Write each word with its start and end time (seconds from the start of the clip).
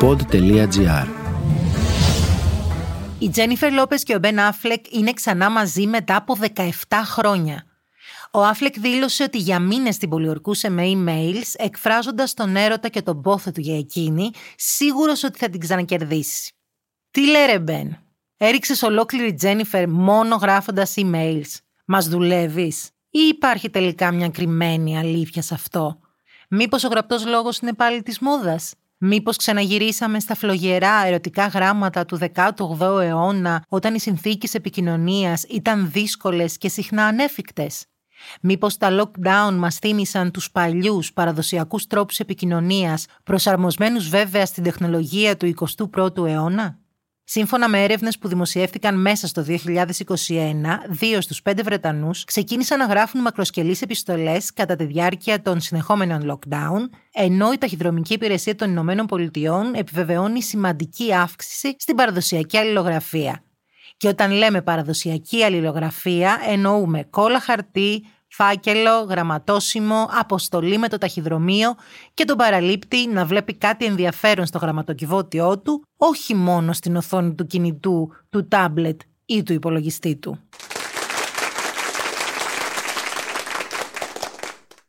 pod.gr 0.00 1.06
Η 3.18 3.30
Τζένιφερ 3.30 3.72
Λόπες 3.72 4.02
και 4.02 4.14
ο 4.14 4.18
Μπεν 4.18 4.38
Άφλεκ 4.38 4.94
είναι 4.94 5.12
ξανά 5.12 5.50
μαζί 5.50 5.86
μετά 5.86 6.16
από 6.16 6.36
17 6.54 6.70
χρόνια. 7.04 7.64
Ο 8.32 8.44
Άφλεκ 8.44 8.80
δήλωσε 8.80 9.22
ότι 9.22 9.38
για 9.38 9.58
μήνες 9.58 9.96
την 9.96 10.08
πολιορκούσε 10.08 10.70
με 10.70 10.82
emails, 10.94 11.52
εκφράζοντας 11.56 12.34
τον 12.34 12.56
έρωτα 12.56 12.88
και 12.88 13.02
τον 13.02 13.20
πόθο 13.22 13.52
του 13.52 13.60
για 13.60 13.78
εκείνη, 13.78 14.30
σίγουρος 14.56 15.24
ότι 15.24 15.38
θα 15.38 15.48
την 15.48 15.60
ξανακερδίσει. 15.60 16.52
Τι 17.10 17.26
λέει 17.26 17.46
ρε 17.46 17.58
Μπεν, 17.58 17.98
έριξες 18.36 18.82
ολόκληρη 18.82 19.34
Τζένιφερ 19.34 19.88
μόνο 19.88 20.36
γράφοντας 20.36 20.94
emails. 20.96 21.56
Μας 21.84 22.08
δουλεύεις 22.08 22.90
ή 23.10 23.18
υπάρχει 23.18 23.70
τελικά 23.70 24.12
μια 24.12 24.28
κρυμμένη 24.28 24.98
αλήθεια 24.98 25.42
σε 25.42 25.54
αυτό; 25.54 25.98
Μήπως 26.48 26.84
ο 26.84 26.88
γραπτός 26.88 27.26
λόγος 27.26 27.58
είναι 27.58 27.74
πάλι 27.74 28.02
της 28.02 28.18
μόδας; 28.18 28.74
Μήπως 29.02 29.36
ξαναγυρίσαμε 29.36 30.20
στα 30.20 30.34
φλογερά 30.34 31.06
ερωτικά 31.06 31.46
γράμματα 31.46 32.04
του 32.04 32.18
18ου 32.34 33.00
αιώνα 33.00 33.64
όταν 33.68 33.94
οι 33.94 34.00
συνθήκες 34.00 34.54
επικοινωνίας 34.54 35.42
ήταν 35.42 35.90
δύσκολες 35.90 36.58
και 36.58 36.68
συχνά 36.68 37.04
ανέφικτες; 37.06 37.86
Μήπως 38.40 38.76
τα 38.76 38.88
lockdown 39.00 39.54
μας 39.54 39.76
θύμισαν 39.76 40.30
τους 40.30 40.50
παλιούς 40.50 41.12
παραδοσιακούς 41.12 41.86
τρόπους 41.86 42.18
επικοινωνίας 42.18 43.06
προσαρμοσμένους 43.24 44.08
βέβαια 44.08 44.46
στην 44.46 44.62
τεχνολογία 44.62 45.36
του 45.36 45.46
21ου 45.46 46.26
αιώνα; 46.26 46.78
Σύμφωνα 47.32 47.68
με 47.68 47.82
έρευνες 47.82 48.18
που 48.18 48.28
δημοσιεύτηκαν 48.28 49.00
μέσα 49.00 49.26
στο 49.26 49.44
2021, 49.48 49.54
δύο 50.88 51.20
στους 51.20 51.42
πέντε 51.42 51.62
Βρετανούς 51.62 52.24
ξεκίνησαν 52.24 52.78
να 52.78 52.84
γράφουν 52.84 53.20
μακροσκελείς 53.20 53.82
επιστολές 53.82 54.52
κατά 54.52 54.76
τη 54.76 54.84
διάρκεια 54.84 55.42
των 55.42 55.60
συνεχόμενων 55.60 56.30
lockdown, 56.30 56.88
ενώ 57.12 57.52
η 57.52 57.58
ταχυδρομική 57.58 58.12
υπηρεσία 58.12 58.54
των 58.54 58.70
Ηνωμένων 58.70 59.06
Πολιτειών 59.06 59.74
επιβεβαιώνει 59.74 60.42
σημαντική 60.42 61.14
αύξηση 61.14 61.76
στην 61.78 61.94
παραδοσιακή 61.94 62.56
αλληλογραφία. 62.56 63.42
Και 63.96 64.08
όταν 64.08 64.30
λέμε 64.30 64.62
παραδοσιακή 64.62 65.42
αλληλογραφία, 65.44 66.40
εννοούμε 66.48 67.04
κόλλα 67.10 67.40
χαρτί, 67.40 68.04
φάκελο, 68.30 69.00
γραμματόσημο, 69.00 70.08
αποστολή 70.10 70.78
με 70.78 70.88
το 70.88 70.98
ταχυδρομείο 70.98 71.74
και 72.14 72.24
τον 72.24 72.36
παραλήπτη 72.36 73.08
να 73.08 73.24
βλέπει 73.24 73.54
κάτι 73.54 73.84
ενδιαφέρον 73.84 74.46
στο 74.46 74.58
γραμματοκιβώτιό 74.58 75.58
του, 75.58 75.82
όχι 75.96 76.34
μόνο 76.34 76.72
στην 76.72 76.96
οθόνη 76.96 77.34
του 77.34 77.46
κινητού, 77.46 78.12
του 78.30 78.48
τάμπλετ 78.48 79.00
ή 79.24 79.42
του 79.42 79.52
υπολογιστή 79.52 80.16
του. 80.16 80.38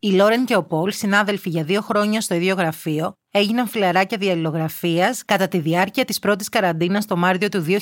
Οι 0.04 0.12
Λόρεν 0.12 0.46
και 0.46 0.56
ο 0.56 0.64
Πολ, 0.64 0.92
συνάδελφοι 0.92 1.50
για 1.50 1.64
δύο 1.64 1.82
χρόνια 1.82 2.22
στο 2.22 2.36
ίδιο 2.36 2.56
γραφείο, 2.56 3.14
έγιναν 3.32 3.68
φιλαράκια 3.68 4.18
διαλληλογραφίας 4.18 5.26
κατά 5.26 5.48
τη 5.48 5.60
διάρκεια 5.60 6.06
της 6.06 6.20
πρώτης 6.20 6.50
καραντίνας 6.50 7.06
το 7.06 7.18
Μάρτιο 7.18 7.50
του 7.50 7.66
2020. 7.68 7.76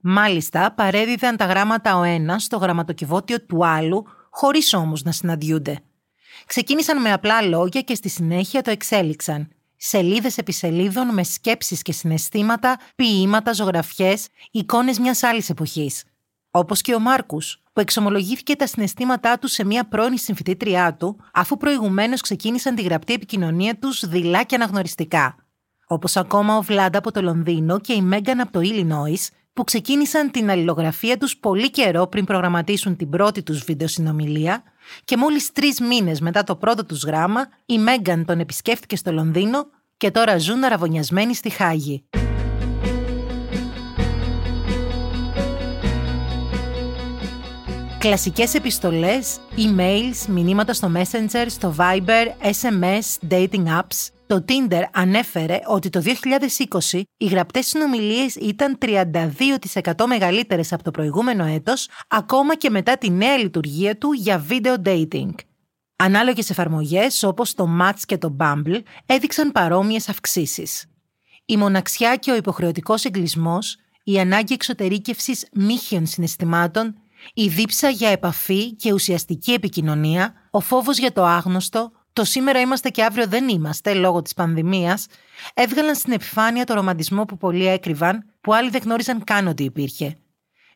Μάλιστα, 0.00 0.72
παρέδιδαν 0.72 1.36
τα 1.36 1.44
γράμματα 1.44 1.98
ο 1.98 2.02
ένας 2.02 2.42
στο 2.42 2.56
γραμματοκιβώτιο 2.56 3.44
του 3.44 3.66
άλλου, 3.66 4.04
χωρίς 4.34 4.72
όμως 4.72 5.02
να 5.02 5.12
συναντιούνται. 5.12 5.80
Ξεκίνησαν 6.46 7.00
με 7.00 7.12
απλά 7.12 7.42
λόγια 7.42 7.80
και 7.80 7.94
στη 7.94 8.08
συνέχεια 8.08 8.62
το 8.62 8.70
εξέλιξαν. 8.70 9.48
Σελίδες 9.76 10.38
επί 10.38 10.52
σελίδων 10.52 11.14
με 11.14 11.22
σκέψεις 11.22 11.82
και 11.82 11.92
συναισθήματα, 11.92 12.78
ποίηματα, 12.94 13.52
ζωγραφιές, 13.52 14.28
εικόνες 14.50 14.98
μιας 14.98 15.22
άλλης 15.22 15.50
εποχής. 15.50 16.04
Όπως 16.50 16.80
και 16.80 16.94
ο 16.94 16.98
Μάρκους, 16.98 17.62
που 17.72 17.80
εξομολογήθηκε 17.80 18.56
τα 18.56 18.66
συναισθήματά 18.66 19.38
του 19.38 19.48
σε 19.48 19.64
μια 19.64 19.88
πρώην 19.88 20.18
συμφιτήτριά 20.18 20.94
του, 20.94 21.16
αφού 21.32 21.56
προηγουμένως 21.56 22.20
ξεκίνησαν 22.20 22.74
τη 22.74 22.82
γραπτή 22.82 23.12
επικοινωνία 23.12 23.78
τους 23.78 24.08
δειλά 24.08 24.42
και 24.42 24.54
αναγνωριστικά. 24.54 25.36
Όπως 25.86 26.16
ακόμα 26.16 26.56
ο 26.56 26.62
Βλάντα 26.62 26.98
από 26.98 27.12
το 27.12 27.22
Λονδίνο 27.22 27.80
και 27.80 27.92
η 27.92 28.02
Μέγκαν 28.02 28.40
από 28.40 28.52
το 28.52 28.60
Illinois, 28.62 29.28
που 29.54 29.64
ξεκίνησαν 29.64 30.30
την 30.30 30.50
αλληλογραφία 30.50 31.18
τους 31.18 31.36
πολύ 31.36 31.70
καιρό 31.70 32.06
πριν 32.06 32.24
προγραμματίσουν 32.24 32.96
την 32.96 33.10
πρώτη 33.10 33.42
τους 33.42 33.64
βίντεο 33.64 33.88
συνομιλία 33.88 34.62
και 35.04 35.16
μόλις 35.16 35.52
τρεις 35.52 35.80
μήνες 35.80 36.20
μετά 36.20 36.42
το 36.42 36.56
πρώτο 36.56 36.84
τους 36.84 37.04
γράμμα, 37.04 37.48
η 37.66 37.78
Μέγκαν 37.78 38.24
τον 38.24 38.40
επισκέφτηκε 38.40 38.96
στο 38.96 39.12
Λονδίνο 39.12 39.66
και 39.96 40.10
τώρα 40.10 40.38
ζουν 40.38 40.64
αραβωνιασμένοι 40.64 41.34
στη 41.34 41.50
Χάγη. 41.50 42.04
Κλασικές 48.04 48.54
επιστολές, 48.54 49.38
emails, 49.56 50.26
μηνύματα 50.28 50.72
στο 50.72 50.92
Messenger, 50.94 51.46
στο 51.48 51.74
Viber, 51.78 52.26
SMS, 52.40 53.30
dating 53.30 53.66
apps, 53.66 54.08
το 54.26 54.44
Tinder 54.48 54.82
ανέφερε 54.92 55.58
ότι 55.66 55.90
το 55.90 56.02
2020 56.90 57.02
οι 57.16 57.26
γραπτές 57.26 57.66
συνομιλίες 57.66 58.34
ήταν 58.34 58.78
32% 58.78 60.06
μεγαλύτερες 60.06 60.72
από 60.72 60.82
το 60.82 60.90
προηγούμενο 60.90 61.44
έτος, 61.44 61.88
ακόμα 62.08 62.56
και 62.56 62.70
μετά 62.70 62.98
τη 62.98 63.10
νέα 63.10 63.36
λειτουργία 63.36 63.98
του 63.98 64.12
για 64.12 64.46
video 64.48 64.74
dating. 64.84 65.34
Ανάλογες 65.96 66.50
εφαρμογές 66.50 67.22
όπως 67.22 67.54
το 67.54 67.68
Match 67.80 68.00
και 68.06 68.18
το 68.18 68.36
Bumble 68.40 68.80
έδειξαν 69.06 69.52
παρόμοιες 69.52 70.08
αυξήσεις. 70.08 70.86
Η 71.44 71.56
μοναξιά 71.56 72.16
και 72.16 72.30
ο 72.30 72.36
υποχρεωτικός 72.36 73.04
εγκλισμός, 73.04 73.76
η 74.04 74.18
ανάγκη 74.18 74.52
εξωτερήκευσης 74.52 75.46
μύχιων 75.52 76.06
συναισθημάτων, 76.06 76.94
η 77.34 77.48
δίψα 77.48 77.88
για 77.88 78.08
επαφή 78.08 78.74
και 78.74 78.92
ουσιαστική 78.92 79.52
επικοινωνία, 79.52 80.34
ο 80.50 80.60
φόβος 80.60 80.98
για 80.98 81.12
το 81.12 81.24
άγνωστο, 81.24 81.92
το 82.12 82.24
σήμερα 82.24 82.60
είμαστε 82.60 82.88
και 82.88 83.04
αύριο 83.04 83.26
δεν 83.26 83.48
είμαστε 83.48 83.94
λόγω 83.94 84.22
της 84.22 84.34
πανδημίας, 84.34 85.06
έβγαλαν 85.54 85.94
στην 85.94 86.12
επιφάνεια 86.12 86.64
το 86.64 86.74
ρομαντισμό 86.74 87.24
που 87.24 87.36
πολλοί 87.36 87.66
έκρυβαν, 87.66 88.24
που 88.40 88.54
άλλοι 88.54 88.70
δεν 88.70 88.80
γνώριζαν 88.84 89.24
καν 89.24 89.46
ότι 89.46 89.64
υπήρχε. 89.64 90.16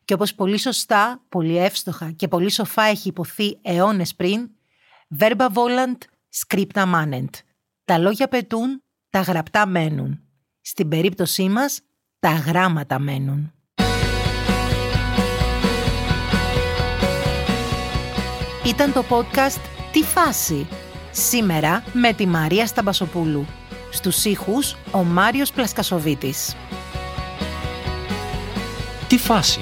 Και 0.05 0.13
όπως 0.13 0.35
πολύ 0.35 0.57
σωστά, 0.57 1.25
πολύ 1.29 1.57
εύστοχα 1.57 2.11
και 2.11 2.27
πολύ 2.27 2.51
σοφά 2.51 2.83
έχει 2.83 3.07
υποθεί 3.07 3.59
αιώνες 3.61 4.15
πριν, 4.15 4.49
verba 5.19 5.47
volant, 5.53 5.97
scripta 6.39 6.93
manent. 6.93 7.29
Τα 7.85 7.97
λόγια 7.97 8.27
πετούν, 8.27 8.83
τα 9.09 9.21
γραπτά 9.21 9.65
μένουν. 9.65 10.19
Στην 10.61 10.87
περίπτωσή 10.87 11.49
μας, 11.49 11.81
τα 12.19 12.31
γράμματα 12.31 12.99
μένουν. 12.99 13.53
Ήταν 18.69 18.93
το 18.93 19.03
podcast 19.09 19.61
«Τι 19.91 20.03
φάση» 20.03 20.67
Σήμερα 21.11 21.83
με 21.93 22.13
τη 22.13 22.27
Μαρία 22.27 22.67
Σταμπασοπούλου. 22.67 23.45
Στους 23.91 24.25
ήχους 24.25 24.75
ο 24.91 25.03
Μάριος 25.03 25.51
Πλασκασοβίτης. 25.51 26.55
Τι 29.07 29.17
φάση! 29.17 29.61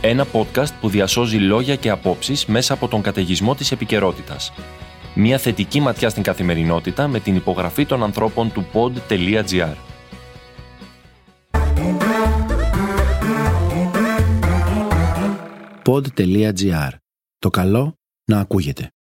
Ένα 0.00 0.26
podcast 0.32 0.72
που 0.80 0.88
διασώζει 0.88 1.36
λόγια 1.36 1.76
και 1.76 1.90
απόψεις 1.90 2.46
μέσα 2.46 2.74
από 2.74 2.88
τον 2.88 3.02
καταιγισμό 3.02 3.54
της 3.54 3.72
επικαιρότητας. 3.72 4.52
Μια 5.14 5.38
θετική 5.38 5.80
ματιά 5.80 6.08
στην 6.08 6.22
καθημερινότητα 6.22 7.08
με 7.08 7.20
την 7.20 7.36
υπογραφή 7.36 7.86
των 7.86 8.02
ανθρώπων 8.02 8.52
του 8.52 8.66
pod.gr. 8.72 9.74
pod.gr. 15.84 16.90
Το 17.38 17.50
καλό 17.50 17.97
να 18.28 18.40
ακούγεται. 18.40 18.90